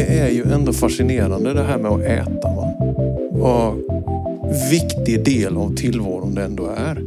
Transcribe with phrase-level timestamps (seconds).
[0.00, 2.48] det är ju ändå fascinerande det här med att äta.
[2.48, 2.74] Va?
[3.30, 3.74] Vad
[4.70, 7.02] viktig del av tillvaron det ändå är.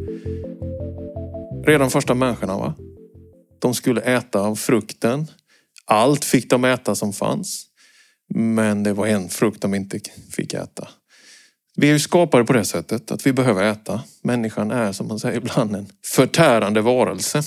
[1.66, 2.74] Redan första människorna, va?
[3.60, 5.28] De skulle äta av frukten.
[5.86, 7.66] Allt fick de äta som fanns.
[8.36, 10.00] Men det var en frukt de inte
[10.32, 10.88] fick äta.
[11.76, 14.04] Vi är ju skapade på det sättet att vi behöver äta.
[14.24, 17.42] Människan är som man säger ibland en förtärande varelse.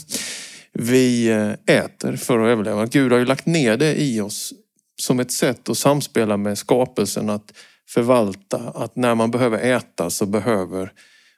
[0.72, 2.86] Vi eh, äter för att överleva.
[2.86, 4.52] Gud har ju lagt ner det i oss
[4.96, 7.52] som ett sätt att samspela med skapelsen, att
[7.88, 8.72] förvalta.
[8.74, 10.92] Att när man behöver äta så behöver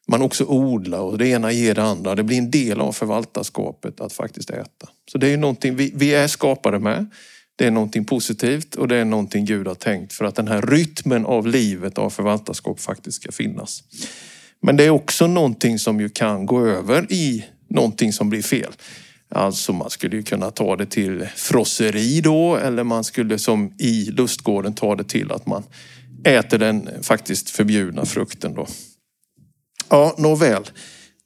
[0.09, 2.15] man också odla och det ena ger det andra.
[2.15, 4.89] Det blir en del av förvaltarskapet att faktiskt äta.
[5.13, 7.11] Så det är ju någonting vi, vi är skapade med.
[7.57, 10.63] Det är någonting positivt och det är någonting Gud har tänkt för att den här
[10.63, 13.83] rytmen av livet av förvaltarskap faktiskt ska finnas.
[14.61, 18.73] Men det är också någonting som ju kan gå över i någonting som blir fel.
[19.31, 24.11] Alltså man skulle ju kunna ta det till frosseri då eller man skulle som i
[24.11, 25.65] lustgården ta det till att man
[26.25, 28.67] äter den faktiskt förbjudna frukten då.
[29.89, 30.71] Ja, nåväl.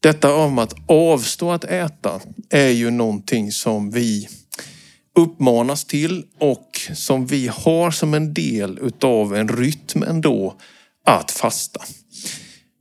[0.01, 4.29] Detta om att avstå att äta är ju någonting som vi
[5.19, 10.57] uppmanas till och som vi har som en del utav en rytm ändå
[11.07, 11.81] att fasta.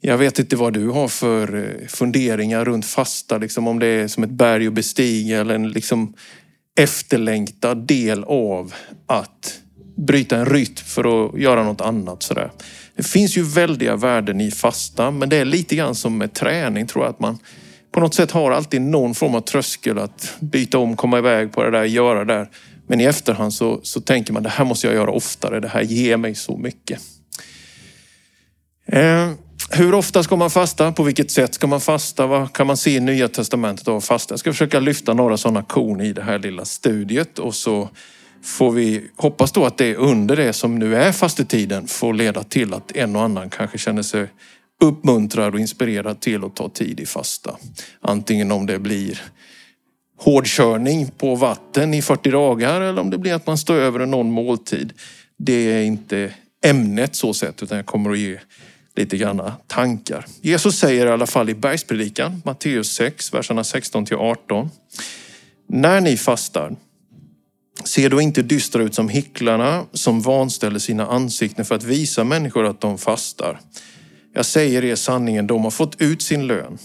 [0.03, 4.07] Jag vet inte vad du har för eh, funderingar runt fasta, liksom om det är
[4.07, 6.13] som ett berg att bestiga eller en liksom
[6.79, 8.73] efterlängtad del av
[9.07, 9.59] att
[9.97, 12.23] bryta en rytm för att göra något annat.
[12.23, 12.51] Sådär.
[12.95, 16.87] Det finns ju väldiga värden i fasta, men det är lite grann som med träning
[16.87, 17.09] tror jag.
[17.09, 17.37] Att man
[17.91, 21.63] på något sätt har alltid någon form av tröskel att byta om, komma iväg på
[21.63, 22.49] det där, göra det där.
[22.87, 25.59] Men i efterhand så, så tänker man det här måste jag göra oftare.
[25.59, 26.99] Det här ger mig så mycket.
[28.85, 29.31] Eh,
[29.73, 30.91] hur ofta ska man fasta?
[30.91, 32.27] På vilket sätt ska man fasta?
[32.27, 34.33] Vad kan man se i Nya Testamentet av fasta?
[34.33, 37.89] Jag ska försöka lyfta några sådana korn i det här lilla studiet och så
[38.43, 42.73] får vi hoppas då att det under det som nu är fastetiden får leda till
[42.73, 44.27] att en och annan kanske känner sig
[44.81, 47.57] uppmuntrad och inspirerad till att ta tid i fasta.
[48.01, 49.21] Antingen om det blir
[50.17, 54.31] hårdkörning på vatten i 40 dagar eller om det blir att man står över någon
[54.31, 54.93] måltid.
[55.37, 56.33] Det är inte
[56.63, 58.39] ämnet så sett utan jag kommer att ge
[58.95, 60.25] lite granna tankar.
[60.41, 64.69] Jesus säger i alla fall i bergspredikan, Matteus 6, verserna 16 till 18.
[65.69, 66.75] När ni fastar,
[67.83, 72.65] se då inte dystra ut som hycklarna som vanställer sina ansikten för att visa människor
[72.65, 73.59] att de fastar.
[74.33, 76.77] Jag säger er sanningen, de har fått ut sin lön.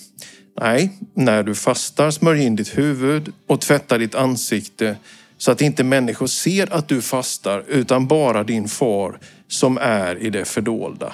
[0.61, 4.97] Nej, när du fastar, smörj in ditt huvud och tvätta ditt ansikte
[5.39, 9.19] så att inte människor ser att du fastar utan bara din far
[9.49, 11.13] som är i det fördolda.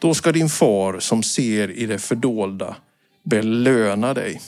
[0.00, 2.76] Då ska din far som ser i det fördolda
[3.22, 4.40] belöna dig.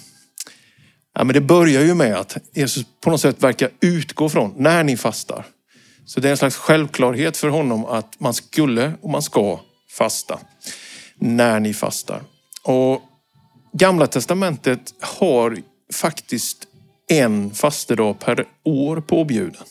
[1.14, 4.84] Ja, men det börjar ju med att Jesus på något sätt verkar utgå från när
[4.84, 5.46] ni fastar.
[6.06, 9.60] Så det är en slags självklarhet för honom att man skulle och man ska
[9.90, 10.38] fasta
[11.18, 12.22] när ni fastar.
[12.62, 13.02] Och
[13.72, 15.58] Gamla testamentet har
[15.92, 16.66] faktiskt
[17.08, 19.64] en fastedag per år påbjuden.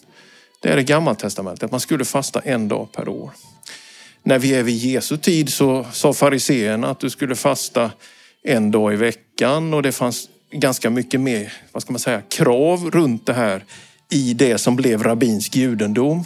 [0.61, 3.31] Det är det gamla testamentet, man skulle fasta en dag per år.
[4.23, 7.91] När vi är vid Jesu tid så sa fariseerna att du skulle fasta
[8.43, 12.91] en dag i veckan och det fanns ganska mycket mer, vad ska man säga, krav
[12.91, 13.63] runt det här
[14.11, 16.23] i det som blev rabbinsk judendom.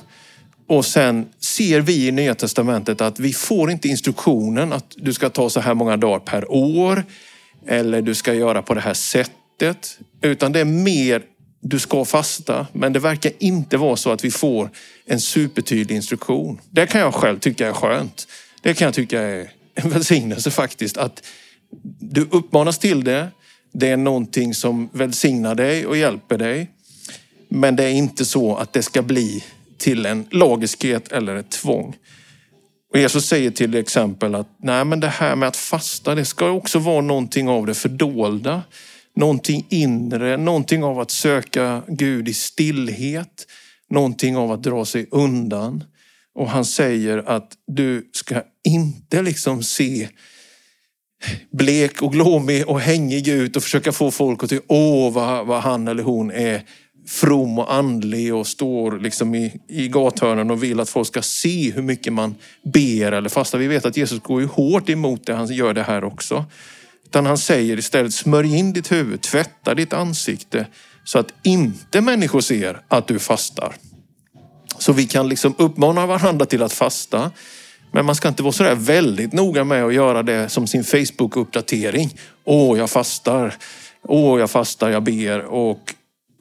[0.67, 5.29] Och sen ser vi i Nya Testamentet att vi får inte instruktionen att du ska
[5.29, 7.03] ta så här många dagar per år
[7.67, 9.99] eller du ska göra på det här sättet.
[10.21, 11.21] Utan det är mer
[11.67, 14.69] du ska fasta, men det verkar inte vara så att vi får
[15.05, 16.61] en supertydlig instruktion.
[16.69, 18.27] Det kan jag själv tycka är skönt.
[18.61, 20.97] Det kan jag tycka är en välsignelse faktiskt.
[20.97, 21.23] Att
[21.99, 23.27] du uppmanas till det.
[23.73, 26.71] Det är någonting som välsignar dig och hjälper dig.
[27.49, 29.43] Men det är inte så att det ska bli
[29.77, 31.95] till en lagiskhet eller ett tvång.
[32.93, 36.49] Och Jesus säger till exempel att nej, men det här med att fasta, det ska
[36.49, 38.61] också vara någonting av det fördolda.
[39.15, 43.47] Någonting inre, någonting av att söka Gud i stillhet.
[43.89, 45.83] Någonting av att dra sig undan.
[46.35, 50.07] Och han säger att du ska inte liksom se
[51.51, 55.61] blek och glåmig och hängig ut och försöka få folk att tycka åh vad, vad
[55.61, 56.61] han eller hon är
[57.07, 61.71] from och andlig och står liksom i, i gathörnen och vill att folk ska se
[61.71, 63.59] hur mycket man ber eller fastar.
[63.59, 66.45] Vi vet att Jesus går ju hårt emot det, han gör det här också.
[67.15, 70.67] Utan han säger istället, smörj in ditt huvud, tvätta ditt ansikte
[71.03, 73.75] så att inte människor ser att du fastar.
[74.77, 77.31] Så vi kan liksom uppmana varandra till att fasta.
[77.91, 82.17] Men man ska inte vara sådär väldigt noga med att göra det som sin Facebook-uppdatering.
[82.43, 83.53] Åh, jag fastar.
[84.01, 85.39] Åh, jag fastar, jag ber.
[85.39, 85.93] Och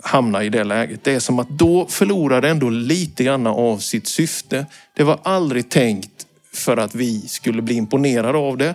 [0.02, 1.04] hamna i det läget.
[1.04, 4.66] Det är som att då förlorar det ändå lite grann av sitt syfte.
[4.96, 8.74] Det var aldrig tänkt för att vi skulle bli imponerade av det.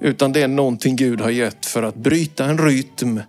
[0.00, 3.20] Utan det är någonting Gud har gett för att bryta en rytm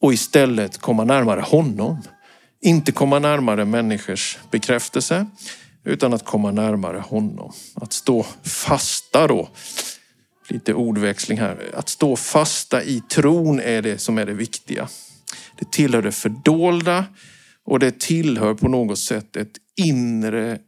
[0.00, 2.02] och istället komma närmare honom.
[2.60, 5.26] Inte komma närmare människors bekräftelse
[5.84, 7.52] utan att komma närmare honom.
[7.74, 9.48] Att stå fasta då.
[10.48, 11.70] Lite ordväxling här.
[11.74, 14.88] Att stå fasta i tron är det som är det viktiga.
[15.58, 17.04] Det tillhör det fördolda
[17.64, 20.58] och det tillhör på något sätt ett inre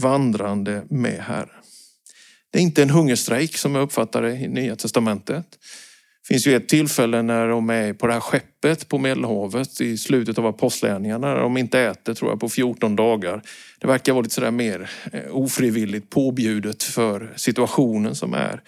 [0.00, 1.61] vandrande med Herren.
[2.52, 5.46] Det är inte en hungerstrejk som jag uppfattar det i Nya Testamentet.
[6.22, 9.98] Det finns ju ett tillfälle när de är på det här skeppet på Medelhavet i
[9.98, 13.42] slutet av apostlagärningarna när de inte äter tror jag på 14 dagar.
[13.80, 18.62] Det verkar vara lite sådär mer eh, ofrivilligt påbjudet för situationen som är.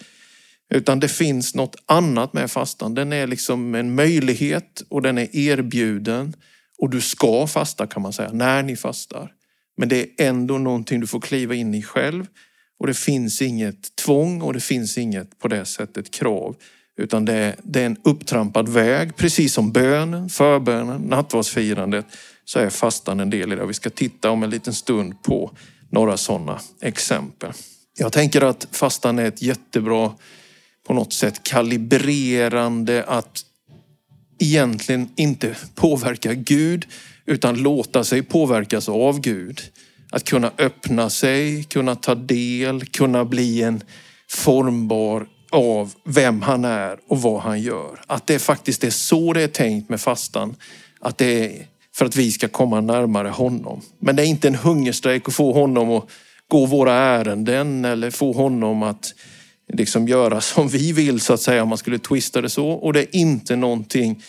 [0.73, 2.93] Utan det finns något annat med fastan.
[2.93, 6.33] Den är liksom en möjlighet och den är erbjuden.
[6.77, 9.31] Och du ska fasta kan man säga, när ni fastar.
[9.77, 12.25] Men det är ändå någonting du får kliva in i själv.
[12.79, 16.55] Och det finns inget tvång och det finns inget på det sättet krav.
[16.97, 22.05] Utan det är, det är en upptrampad väg, precis som bönen, förbönen, nattvardsfirandet
[22.45, 23.65] så är fastan en del i det.
[23.65, 25.51] Vi ska titta om en liten stund på
[25.89, 27.51] några sådana exempel.
[27.97, 30.13] Jag tänker att fastan är ett jättebra,
[30.87, 33.45] på något sätt kalibrerande att
[34.39, 36.85] egentligen inte påverka Gud
[37.25, 39.61] utan låta sig påverkas av Gud.
[40.15, 43.83] Att kunna öppna sig, kunna ta del, kunna bli en
[44.29, 48.01] formbar av vem han är och vad han gör.
[48.07, 50.55] Att det faktiskt är så det är tänkt med fastan.
[50.99, 53.81] Att det är för att vi ska komma närmare honom.
[53.99, 56.09] Men det är inte en hungerstrejk att få honom att
[56.47, 59.13] gå våra ärenden eller få honom att
[59.73, 62.69] liksom göra som vi vill så att säga om man skulle twista det så.
[62.69, 64.23] Och det är inte någonting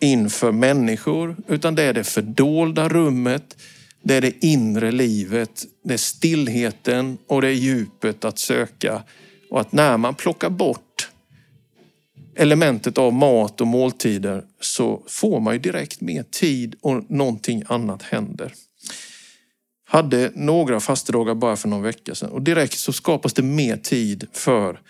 [0.00, 3.56] inför människor utan det är det fördolda rummet.
[4.02, 5.64] Det är det inre livet.
[5.84, 9.02] Det är stillheten och det är djupet att söka
[9.50, 11.08] och att när man plockar bort
[12.36, 18.02] elementet av mat och måltider så får man ju direkt mer tid och någonting annat
[18.02, 18.54] händer.
[19.84, 24.26] Hade några fastedagar bara för någon vecka sedan och direkt så skapas det mer tid
[24.32, 24.80] för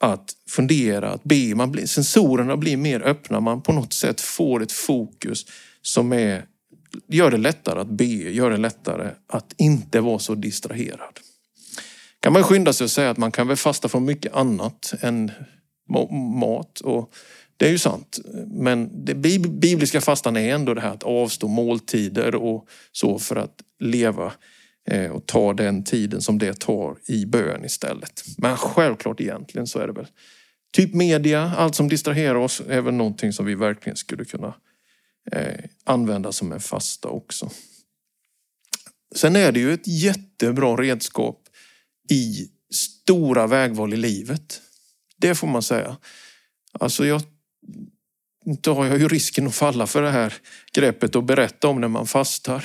[0.00, 1.54] att fundera, att be.
[1.54, 3.40] Man blir, sensorerna blir mer öppna.
[3.40, 5.46] Man på något sätt får ett fokus
[5.82, 6.44] som är,
[7.08, 11.20] gör det lättare att be, gör det lättare att inte vara så distraherad
[12.20, 15.32] kan man skynda sig att säga att man kan väl fasta från mycket annat än
[16.40, 16.80] mat.
[16.80, 17.12] Och
[17.56, 18.18] det är ju sant.
[18.46, 23.54] Men det bibliska fastan är ändå det här att avstå måltider och så för att
[23.78, 24.32] leva
[24.90, 28.24] eh, och ta den tiden som det tar i bön istället.
[28.38, 30.06] Men självklart egentligen så är det väl
[30.72, 34.54] typ media, allt som distraherar oss är väl någonting som vi verkligen skulle kunna
[35.32, 37.50] eh, använda som en fasta också.
[39.14, 41.48] Sen är det ju ett jättebra redskap
[42.10, 44.60] i stora vägval i livet.
[45.16, 45.96] Det får man säga.
[46.72, 47.22] Alltså jag,
[48.46, 50.34] inte har jag ju risken att falla för det här
[50.72, 52.64] greppet och berätta om när man fastar.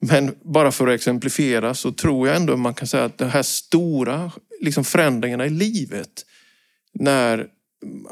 [0.00, 3.42] Men bara för att exemplifiera så tror jag ändå man kan säga att de här
[3.42, 6.26] stora liksom förändringarna i livet,
[6.92, 7.48] när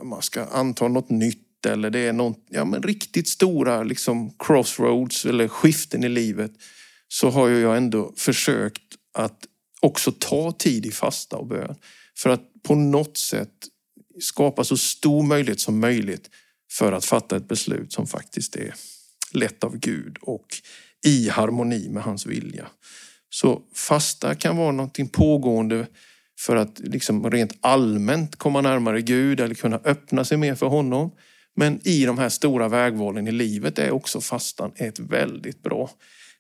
[0.03, 5.25] man ska anta något nytt eller det är någon, ja, men riktigt stora liksom crossroads
[5.25, 6.53] eller skiften i livet,
[7.09, 8.83] så har jag ändå försökt
[9.15, 9.47] att
[9.81, 11.75] också ta tid i fasta och bön.
[12.19, 13.55] För att på något sätt
[14.21, 16.31] skapa så stor möjlighet som möjligt
[16.73, 18.75] för att fatta ett beslut som faktiskt är
[19.33, 20.47] lätt av Gud och
[21.07, 22.67] i harmoni med hans vilja.
[23.31, 25.87] Så fasta kan vara någonting pågående
[26.41, 31.11] för att liksom rent allmänt komma närmare Gud eller kunna öppna sig mer för honom.
[31.61, 35.91] Men i de här stora vägvalen i livet är också fastan ett väldigt bra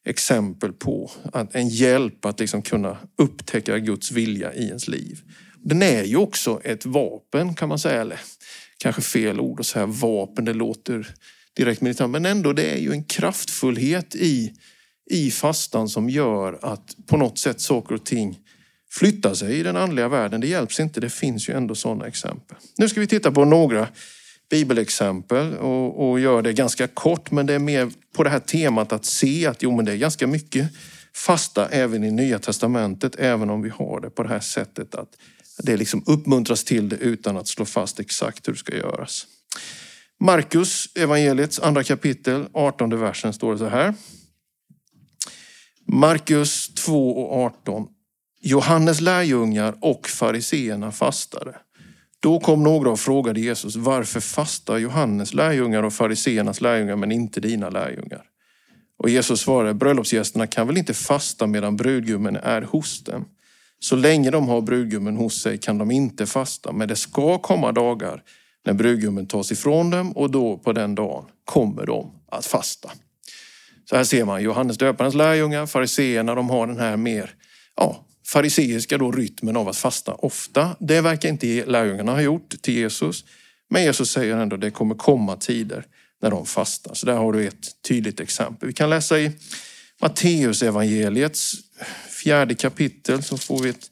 [0.05, 5.21] exempel på att en hjälp att liksom kunna upptäcka Guds vilja i ens liv.
[5.59, 8.21] Den är ju också ett vapen kan man säga, eller
[8.79, 11.15] kanske fel ord att säga vapen, det låter
[11.57, 14.53] direkt militärt, men ändå det är ju en kraftfullhet i,
[15.11, 18.39] i fastan som gör att på något sätt saker och ting
[18.91, 20.41] flyttar sig i den andliga världen.
[20.41, 22.57] Det hjälps inte, det finns ju ändå sådana exempel.
[22.79, 23.89] Nu ska vi titta på några
[24.51, 27.31] bibelexempel och, och gör det ganska kort.
[27.31, 29.97] Men det är mer på det här temat att se att jo, men det är
[29.97, 30.69] ganska mycket
[31.15, 35.09] fasta även i Nya Testamentet, även om vi har det på det här sättet att
[35.59, 39.27] det liksom uppmuntras till det utan att slå fast exakt hur det ska göras.
[40.21, 43.95] Markus evangeliets andra kapitel, 18 versen står det så här.
[45.87, 47.87] Markus 2 och 18.
[48.43, 51.57] Johannes lärjungar och fariseerna fastade.
[52.23, 57.41] Då kom några och frågade Jesus, varför fastar Johannes lärjungar och fariseernas lärjungar men inte
[57.41, 58.23] dina lärjungar?
[58.99, 63.25] Och Jesus svarade, bröllopsgästerna kan väl inte fasta medan brudgummen är hos dem?
[63.79, 67.73] Så länge de har brudgummen hos sig kan de inte fasta, men det ska komma
[67.73, 68.23] dagar
[68.67, 72.91] när brudgummen tas ifrån dem och då på den dagen kommer de att fasta.
[73.91, 77.31] Så här ser man Johannes döparens lärjungar, fariseerna, de har den här mer
[77.77, 80.77] ja, fariseiska då rytmen av att fasta ofta.
[80.81, 83.25] Det verkar inte lärjungarna ha gjort till Jesus.
[83.71, 85.87] Men Jesus säger ändå att det kommer komma tider
[86.23, 86.95] när de fastar.
[86.95, 88.67] Så där har du ett tydligt exempel.
[88.67, 89.33] Vi kan läsa i
[90.01, 91.55] Matteus evangeliets
[92.23, 93.91] fjärde kapitel så får vi ett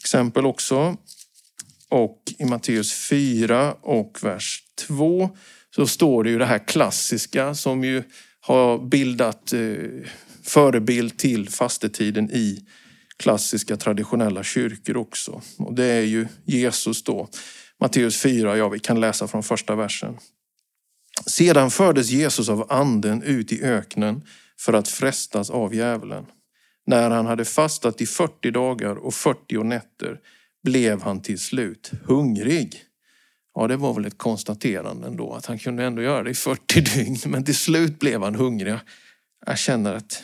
[0.00, 0.96] exempel också.
[1.88, 5.36] Och i Matteus 4 och vers 2
[5.76, 8.02] så står det ju det här klassiska som ju
[8.40, 9.76] har bildat eh,
[10.42, 12.64] förebild till fastetiden i
[13.22, 15.42] klassiska traditionella kyrkor också.
[15.58, 17.28] Och det är ju Jesus då.
[17.80, 20.18] Matteus 4, ja vi kan läsa från första versen.
[21.26, 24.22] Sedan fördes Jesus av anden ut i öknen
[24.60, 26.26] för att frestas av djävulen.
[26.86, 30.20] När han hade fastat i 40 dagar och 40 nätter
[30.64, 32.82] blev han till slut hungrig.
[33.54, 36.80] Ja, det var väl ett konstaterande ändå att han kunde ändå göra det i 40
[36.80, 38.74] dygn, men till slut blev han hungrig.
[39.46, 40.22] Jag känner att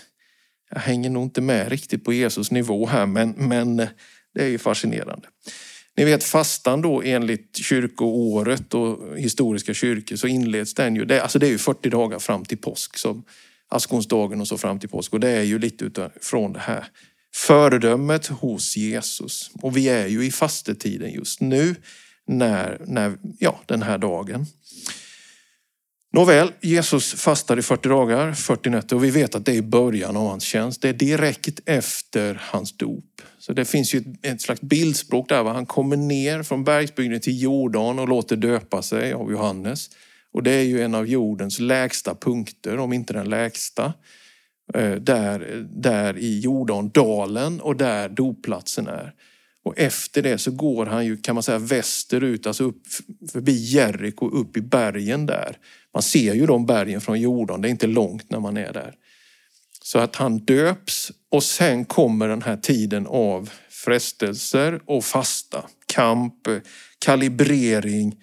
[0.71, 3.89] jag hänger nog inte med riktigt på Jesus nivå här, men, men eh,
[4.35, 5.29] det är ju fascinerande.
[5.97, 11.39] Ni vet fastan då enligt kyrkoåret och historiska kyrkor så inleds den ju, det, alltså
[11.39, 13.25] det är ju 40 dagar fram till påsk, som
[13.69, 15.13] askonsdagen och så fram till påsk.
[15.13, 16.87] Och det är ju lite utifrån det här
[17.35, 19.51] föredömet hos Jesus.
[19.63, 21.75] Och vi är ju i fastetiden just nu
[22.27, 24.47] när, när ja, den här dagen.
[26.13, 29.63] Nåväl, Jesus fastar i 40 dagar, 40 nätter och vi vet att det är i
[29.63, 30.83] början av hans tjänst.
[30.83, 33.23] Det är direkt efter hans dop.
[33.39, 35.43] Så det finns ju ett, ett slags bildspråk där.
[35.43, 35.53] Va?
[35.53, 39.91] Han kommer ner från bergsbygden till Jordan och låter döpa sig av Johannes.
[40.33, 43.93] Och det är ju en av jordens lägsta punkter, om inte den lägsta.
[44.75, 49.15] Eh, där, där i Jordandalen och där dopplatsen är.
[49.65, 52.83] Och efter det så går han ju, kan man säga, västerut, alltså upp
[53.33, 55.57] förbi Jeriko, upp i bergen där.
[55.95, 58.95] Man ser ju de bergen från Jordan, det är inte långt när man är där.
[59.83, 66.49] Så att han döps och sen kommer den här tiden av frestelser och fasta, kamp,
[66.99, 68.17] kalibrering,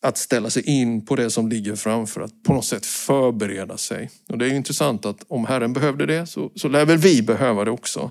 [0.00, 4.10] att ställa sig in på det som ligger framför, att på något sätt förbereda sig.
[4.28, 7.64] Och det är intressant att om Herren behövde det så, så lär väl vi behöva
[7.64, 8.10] det också.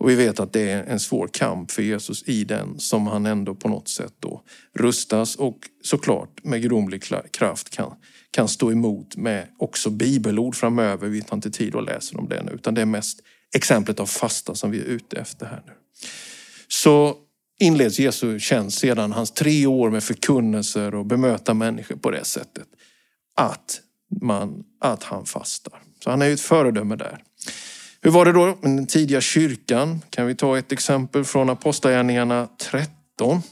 [0.00, 3.26] Och vi vet att det är en svår kamp för Jesus i den som han
[3.26, 4.42] ändå på något sätt då
[4.78, 7.02] rustas och såklart med gudomlig
[7.32, 7.92] kraft kan,
[8.30, 11.08] kan stå emot med också bibelord framöver.
[11.08, 13.20] Vi tar inte tid att läsa om det nu utan det är mest
[13.54, 15.72] exemplet av fasta som vi är ute efter här nu.
[16.68, 17.16] Så
[17.60, 22.68] inleds Jesu tjänst sedan hans tre år med förkunnelser och bemöta människor på det sättet.
[23.36, 23.80] Att,
[24.20, 25.82] man, att han fastar.
[26.04, 27.22] Så han är ju ett föredöme där.
[28.02, 30.02] Hur var det då med den tidiga kyrkan?
[30.10, 33.42] Kan vi ta ett exempel från Apostlagärningarna 13.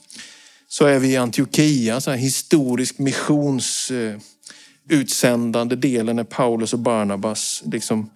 [0.68, 8.10] Så är vi i Antiochia, så här historisk missionsutsändande delen när Paulus och Barnabas liksom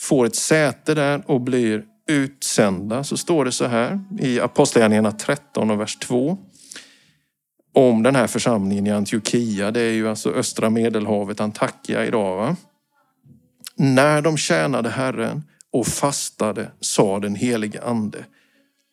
[0.00, 3.04] får ett säte där och blir utsända.
[3.04, 6.38] Så står det så här i Apostlagärningarna 13 och vers 2
[7.74, 9.70] om den här församlingen i Antiochia.
[9.70, 12.36] Det är ju alltså östra medelhavet, Antakya idag.
[12.36, 12.56] Va?
[13.76, 15.42] När de tjänade Herren
[15.76, 18.24] och fastade sa den helige ande.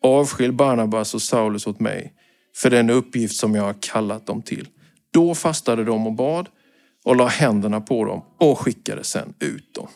[0.02, 2.12] Avskilj Barnabas och Saulus åt mig
[2.56, 4.68] för den uppgift som jag har kallat dem till.
[5.10, 6.48] Då fastade de och bad
[7.04, 9.88] och la händerna på dem och skickade sen ut dem.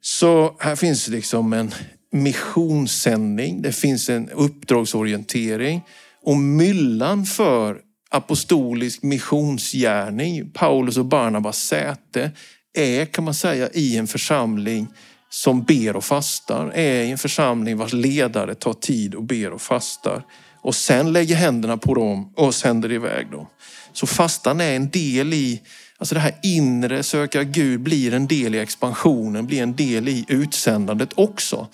[0.00, 1.74] Så här finns liksom en
[2.12, 5.80] missionssändning, det finns en uppdragsorientering
[6.22, 7.80] och myllan för
[8.10, 12.30] apostolisk missionsgärning, Paulus och Barnabas säte,
[12.74, 14.88] är kan man säga i en församling
[15.32, 19.62] som ber och fastar är i en församling vars ledare tar tid och ber och
[19.62, 20.24] fastar.
[20.60, 23.46] Och sen lägger händerna på dem och sänder iväg dem.
[23.92, 25.62] Så fastan är en del i,
[25.98, 30.24] alltså det här inre söka Gud blir en del i expansionen, blir en del i
[30.28, 31.68] utsändandet också.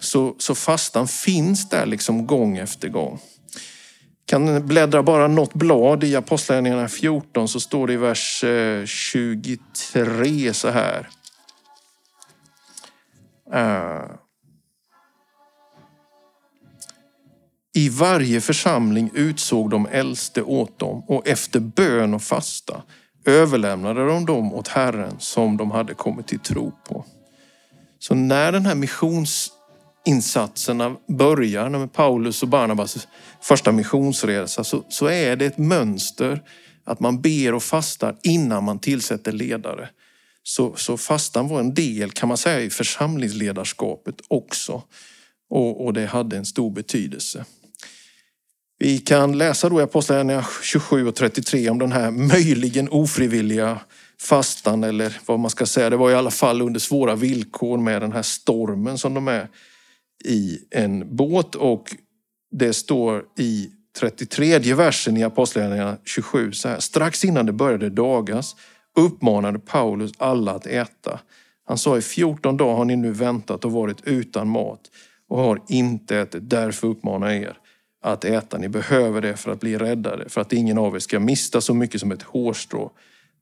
[0.00, 3.20] Så, så fastan finns där liksom gång efter gång.
[4.26, 10.54] Kan bläddra bara något blad i Apostlagärningarna 14 så står det i vers eh, 23
[10.54, 11.08] så här.
[13.52, 14.10] Eh,
[17.74, 22.82] I varje församling utsåg de äldste åt dem och efter bön och fasta
[23.24, 27.04] överlämnade de dem åt Herren som de hade kommit till tro på.
[27.98, 33.08] Så när den här missionsinsatserna börjar, med Paulus och Barnabas
[33.40, 36.42] första missionsresa, så, så är det ett mönster
[36.84, 39.88] att man ber och fastar innan man tillsätter ledare.
[40.48, 44.82] Så, så fastan var en del kan man säga i församlingsledarskapet också.
[45.50, 47.44] Och, och det hade en stor betydelse.
[48.78, 53.80] Vi kan läsa då i Apostlagärningarna 27 och 33 om den här möjligen ofrivilliga
[54.20, 55.90] fastan eller vad man ska säga.
[55.90, 59.48] Det var i alla fall under svåra villkor med den här stormen som de är
[60.24, 61.96] i en båt och
[62.50, 66.80] det står i 33 versen i Apostlagärningarna 27 så här.
[66.80, 68.56] Strax innan det började dagas
[68.98, 71.20] uppmanade Paulus alla att äta.
[71.64, 74.80] Han sa i 14 dagar har ni nu väntat och varit utan mat
[75.28, 76.50] och har inte ätit.
[76.50, 77.58] Därför uppmanar jag er
[78.02, 78.58] att äta.
[78.58, 81.74] Ni behöver det för att bli räddade, för att ingen av er ska mista så
[81.74, 82.90] mycket som ett hårstrå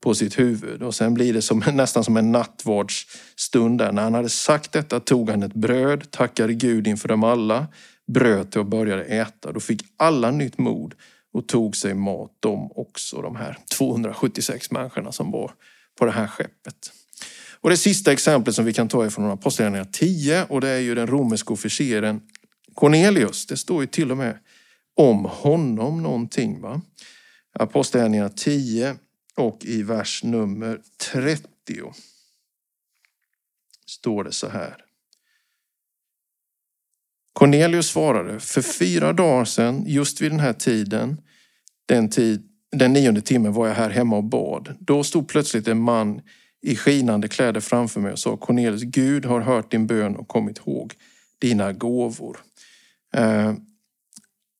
[0.01, 0.83] på sitt huvud.
[0.83, 3.93] Och sen blir det som, nästan som en nattvardsstund där.
[3.93, 7.67] När han hade sagt detta tog han ett bröd, tackade Gud inför dem alla,
[8.07, 9.53] bröt det och började äta.
[9.53, 10.95] Då fick alla nytt mod
[11.37, 15.53] och tog sig mat, de också, de här 276 människorna som var
[15.99, 16.93] på det här skeppet.
[17.61, 20.79] Och det sista exemplet som vi kan ta är från Apostlagärningarna 10 och det är
[20.79, 22.21] ju den romerske officeren
[22.75, 23.47] Cornelius.
[23.47, 24.39] Det står ju till och med
[24.95, 26.61] om honom någonting.
[26.61, 26.81] va?
[27.53, 28.97] Apostlagärningarna 10
[29.37, 30.81] och i vers nummer
[31.13, 31.49] 30
[33.87, 34.77] står det så här.
[37.33, 41.21] Cornelius svarade, för fyra dagar sedan, just vid den här tiden,
[41.87, 42.43] den, tid,
[42.77, 44.77] den nionde timmen var jag här hemma och bad.
[44.81, 46.21] Då stod plötsligt en man
[46.63, 50.59] i skinande kläder framför mig och sa Cornelius, Gud har hört din bön och kommit
[50.59, 50.95] ihåg
[51.39, 52.39] dina gåvor.
[53.15, 53.55] Eh,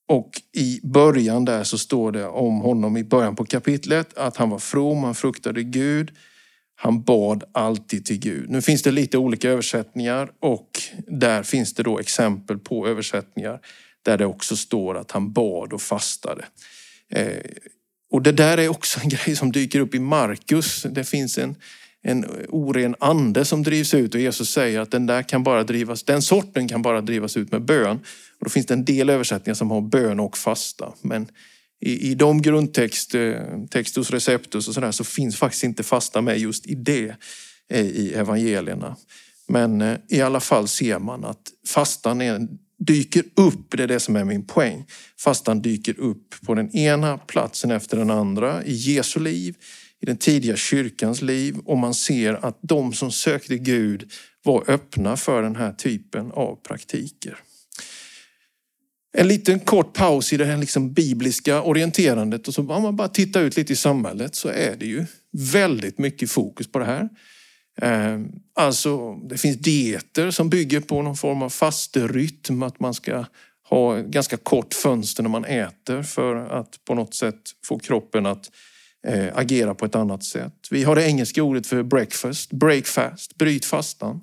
[0.09, 4.51] och i början där så står det om honom i början på kapitlet att han
[4.51, 6.11] var from, han fruktade Gud,
[6.75, 8.51] han bad alltid till Gud.
[8.51, 10.71] Nu finns det lite olika översättningar och
[11.07, 13.61] där finns det då exempel på översättningar
[14.03, 16.45] där det också står att han bad och fastade.
[17.13, 17.41] Eh,
[18.11, 20.83] och det där är också en grej som dyker upp i Markus.
[20.83, 21.55] Det finns en,
[22.03, 26.03] en oren ande som drivs ut och Jesus säger att den där kan bara drivas,
[26.03, 27.97] den sorten kan bara drivas ut med bön.
[28.39, 30.93] Och då finns det en del översättningar som har bön och fasta.
[31.03, 31.29] Men
[31.81, 36.39] i, i de grundtexter, eh, textus receptus och sådär så finns faktiskt inte fasta med
[36.39, 37.15] just i det
[37.71, 38.97] eh, i evangelierna.
[39.49, 44.17] Men i alla fall ser man att fastan är, dyker upp, det är det som
[44.17, 44.85] är min poäng.
[45.19, 49.57] Fastan dyker upp på den ena platsen efter den andra i Jesu liv,
[50.01, 54.13] i den tidiga kyrkans liv och man ser att de som sökte Gud
[54.45, 57.39] var öppna för den här typen av praktiker.
[59.19, 63.09] En liten kort paus i det här liksom bibliska orienterandet och så om man bara
[63.09, 65.05] tittar ut lite i samhället så är det ju
[65.53, 67.09] väldigt mycket fokus på det här.
[67.83, 73.25] Ehm, alltså, det finns dieter som bygger på någon form av fasterytm, att man ska
[73.69, 78.51] ha ganska kort fönster när man äter för att på något sätt få kroppen att
[79.07, 80.69] eh, agera på ett annat sätt.
[80.71, 84.23] Vi har det engelska ordet för breakfast, breakfast, bryt fastan.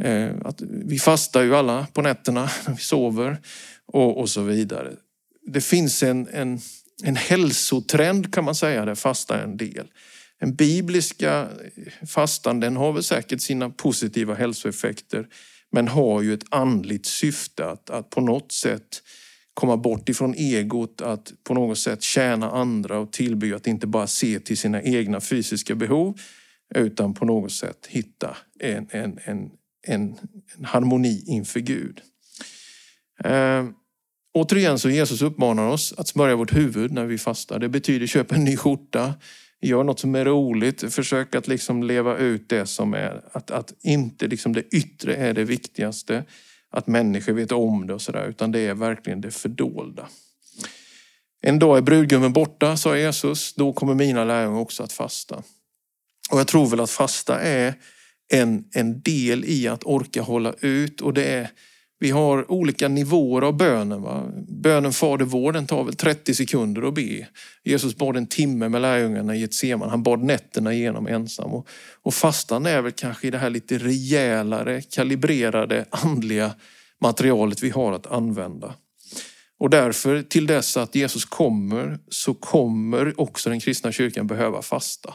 [0.00, 3.36] Ehm, att vi fastar ju alla på nätterna när vi sover
[3.86, 4.92] och, och så vidare.
[5.46, 6.60] Det finns en, en,
[7.04, 9.86] en hälsotrend kan man säga där fasta är en del.
[10.42, 11.48] Den bibliska
[12.06, 15.26] fastan den har väl säkert sina positiva hälsoeffekter
[15.72, 19.02] men har ju ett andligt syfte att, att på något sätt
[19.54, 24.06] komma bort ifrån egot, att på något sätt tjäna andra och tillbe, att inte bara
[24.06, 26.20] se till sina egna fysiska behov
[26.74, 29.50] utan på något sätt hitta en, en, en,
[29.86, 30.16] en,
[30.56, 32.00] en harmoni inför Gud.
[33.24, 33.66] Eh,
[34.34, 37.58] återigen så Jesus uppmanar oss att smörja vårt huvud när vi fastar.
[37.58, 39.14] Det betyder köpa en ny skjorta,
[39.62, 43.72] gör något som är roligt, försök att liksom leva ut det som är, att, att
[43.82, 46.24] inte liksom det yttre är det viktigaste,
[46.70, 50.08] att människor vet om det och sådär, utan det är verkligen det fördolda.
[51.42, 55.42] En dag är brudgummen borta, sa Jesus, då kommer mina lärjungar också att fasta.
[56.30, 57.74] Och jag tror väl att fasta är
[58.32, 61.50] en, en del i att orka hålla ut och det är
[62.02, 64.02] vi har olika nivåer av bönen.
[64.02, 64.30] Va?
[64.48, 67.26] Bönen Fader vår, den tar väl 30 sekunder att be.
[67.64, 69.90] Jesus bad en timme med lärjungarna i ett seman.
[69.90, 71.52] Han bad nätterna igenom ensam.
[71.52, 71.68] Och,
[72.02, 76.50] och fastan är väl kanske i det här lite rejälare, kalibrerade, andliga
[77.00, 78.74] materialet vi har att använda.
[79.58, 85.14] Och därför, till dess att Jesus kommer, så kommer också den kristna kyrkan behöva fasta.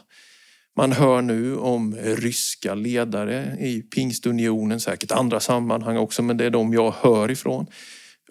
[0.77, 6.49] Man hör nu om ryska ledare i pingstunionen, säkert andra sammanhang också, men det är
[6.49, 7.65] de jag hör ifrån.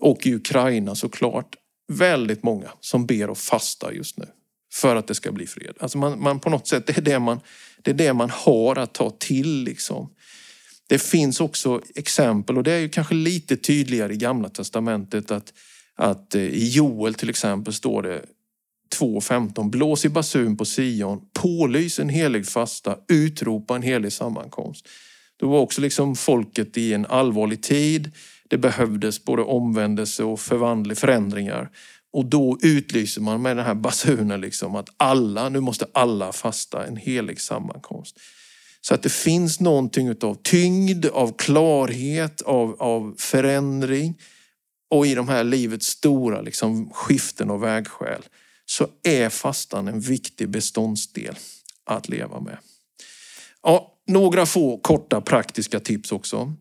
[0.01, 1.57] Och i Ukraina såklart.
[1.93, 4.27] Väldigt många som ber och fastar just nu
[4.73, 5.75] för att det ska bli fred.
[5.81, 7.41] Alltså man, man på något sätt, det är det man,
[7.83, 9.65] det är det man har att ta till.
[9.65, 10.11] Liksom.
[10.87, 15.53] Det finns också exempel och det är ju kanske lite tydligare i Gamla Testamentet att,
[15.97, 18.25] att eh, i Joel till exempel står det
[19.01, 19.71] 2.15.
[19.71, 24.89] Blås i basun på Sion, pålys en helig fasta, utropa en helig sammankomst.
[25.37, 28.11] Då var också liksom folket i en allvarlig tid.
[28.49, 31.71] Det behövdes både omvändelse och förvandling, förändringar.
[32.13, 36.87] Och då utlyser man med den här basunen liksom att alla, nu måste alla fasta
[36.87, 38.21] en helig sammankomst.
[38.81, 44.21] Så att det finns någonting av tyngd, av klarhet, av, av förändring.
[44.91, 48.23] Och i de här livets stora liksom, skiften och vägskäl
[48.67, 51.37] så är fastan en viktig beståndsdel
[51.85, 52.59] att leva med.
[53.63, 56.53] Ja, några få korta praktiska tips också.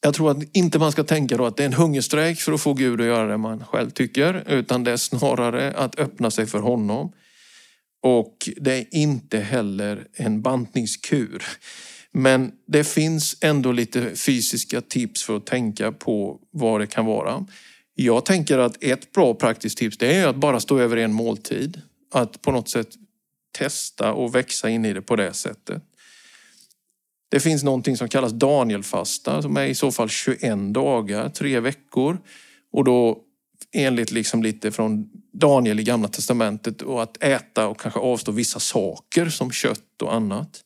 [0.00, 2.60] Jag tror att inte man ska tänka då att det är en hungerstrejk för att
[2.60, 6.46] få Gud att göra det man själv tycker, utan det är snarare att öppna sig
[6.46, 7.12] för honom.
[8.02, 11.44] Och det är inte heller en bantningskur.
[12.12, 17.46] Men det finns ändå lite fysiska tips för att tänka på vad det kan vara.
[17.94, 21.82] Jag tänker att ett bra praktiskt tips det är att bara stå över en måltid.
[22.12, 22.88] Att på något sätt
[23.58, 25.82] testa och växa in i det på det sättet.
[27.28, 32.18] Det finns någonting som kallas Danielfasta som är i så fall 21 dagar, tre veckor.
[32.72, 33.18] Och då
[33.72, 38.60] enligt liksom lite från Daniel i Gamla Testamentet och att äta och kanske avstå vissa
[38.60, 40.64] saker som kött och annat.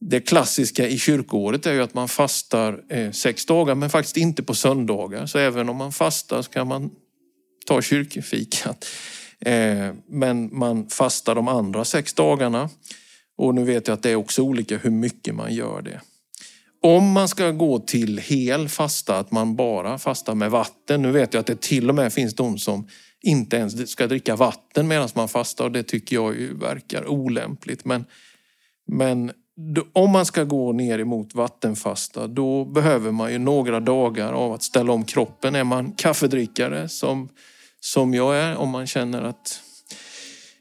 [0.00, 4.42] Det klassiska i kyrkoåret är ju att man fastar eh, sex dagar men faktiskt inte
[4.42, 5.26] på söndagar.
[5.26, 6.90] Så även om man fastar så kan man
[7.66, 8.86] ta kyrkfikat.
[9.40, 12.70] Eh, men man fastar de andra sex dagarna.
[13.36, 16.00] Och nu vet jag att det är också olika hur mycket man gör det.
[16.82, 21.02] Om man ska gå till hel fasta, att man bara fastar med vatten.
[21.02, 22.88] Nu vet jag att det till och med finns de som
[23.22, 27.84] inte ens ska dricka vatten medan man fastar och det tycker jag ju verkar olämpligt.
[27.84, 28.04] Men,
[28.86, 29.32] men
[29.92, 34.62] om man ska gå ner emot vattenfasta då behöver man ju några dagar av att
[34.62, 35.54] ställa om kroppen.
[35.54, 37.28] Är man kaffedrickare som,
[37.80, 39.60] som jag är, om man känner att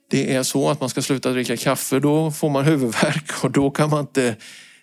[0.09, 3.71] det är så att man ska sluta dricka kaffe, då får man huvudvärk och då
[3.71, 4.35] kan man inte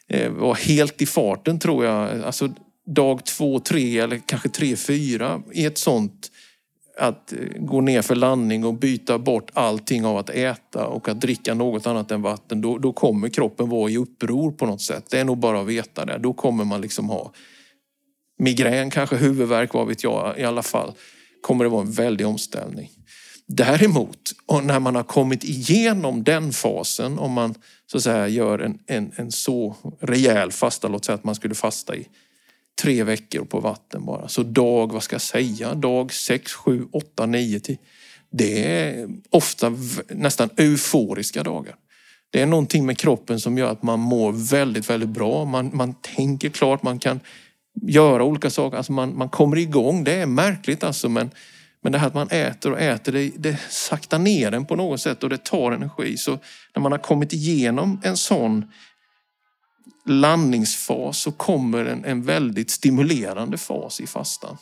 [0.09, 2.23] eh, vara helt i farten tror jag.
[2.23, 2.49] Alltså
[2.87, 6.31] dag två, tre eller kanske tre, fyra i ett sånt
[6.97, 11.21] att eh, gå ner för landning och byta bort allting av att äta och att
[11.21, 15.05] dricka något annat än vatten, då, då kommer kroppen vara i uppror på något sätt.
[15.11, 16.19] Det är nog bara att veta det.
[16.19, 17.33] Då kommer man liksom ha
[18.39, 20.39] migrän, kanske huvudvärk, vad vet jag.
[20.39, 20.93] I alla fall
[21.41, 22.91] kommer det vara en väldig omställning.
[23.49, 27.55] Däremot, och när man har kommit igenom den fasen, om man
[27.87, 31.55] så att säga gör en, en, en så rejäl fasta, låt säga att man skulle
[31.55, 32.09] fasta i
[32.83, 34.29] tre veckor på vatten bara.
[34.29, 37.79] Så dag, vad ska jag säga, dag 6, 7, 8, 9, 10.
[38.31, 39.73] Det är ofta
[40.09, 41.75] nästan euforiska dagar.
[42.31, 45.45] Det är någonting med kroppen som gör att man mår väldigt, väldigt bra.
[45.45, 47.21] Man, man tänker klart, man kan
[47.83, 48.77] göra olika saker.
[48.77, 50.05] Alltså man, man kommer igång.
[50.05, 51.31] Det är märkligt alltså men,
[51.83, 55.01] men det här att man äter och äter, det, det saktar ner en på något
[55.01, 56.17] sätt och det tar energi.
[56.17, 56.39] Så
[56.75, 58.65] när man har kommit igenom en sån
[60.07, 64.57] landningsfas så kommer en, en väldigt stimulerande fas i fastan.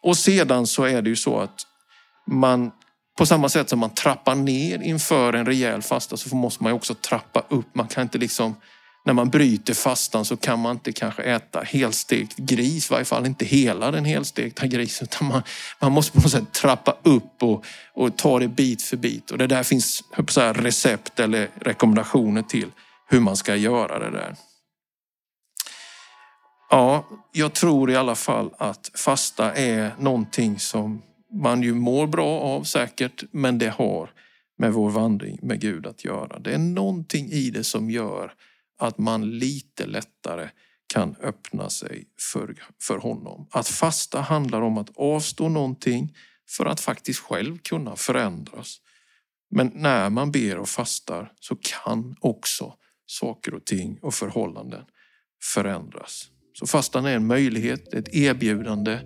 [0.00, 1.66] Och sedan så är det ju så att
[2.26, 2.70] man
[3.18, 6.94] på samma sätt som man trappar ner inför en rejäl fasta så måste man också
[6.94, 7.74] trappa upp.
[7.74, 8.56] Man kan inte liksom,
[9.04, 13.26] när man bryter fastan så kan man inte kanske äta helstekt gris, i varje fall
[13.26, 15.08] inte hela den helstekta grisen.
[15.10, 15.42] Utan man,
[15.80, 19.30] man måste på något sätt trappa upp och, och ta det bit för bit.
[19.30, 22.68] Och det där finns så här, recept eller rekommendationer till
[23.08, 24.36] hur man ska göra det där.
[26.70, 32.40] Ja, jag tror i alla fall att fasta är någonting som man ju mår bra
[32.40, 34.10] av säkert, men det har
[34.58, 36.38] med vår vandring med Gud att göra.
[36.38, 38.34] Det är någonting i det som gör
[38.78, 40.48] att man lite lättare
[40.86, 43.48] kan öppna sig för, för honom.
[43.50, 46.16] Att fasta handlar om att avstå någonting
[46.56, 48.76] för att faktiskt själv kunna förändras.
[49.50, 52.74] Men när man ber och fastar så kan också
[53.20, 54.80] saker och ting och förhållanden
[55.54, 56.24] förändras.
[56.58, 58.98] Så fastan är en möjlighet, ett erbjudande.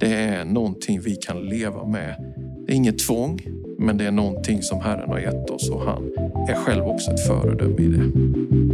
[0.00, 2.34] Det är någonting vi kan leva med.
[2.66, 3.40] Det är inget tvång,
[3.78, 6.04] men det är någonting som Herren har gett oss och han
[6.48, 8.67] är själv också ett föredöme i det.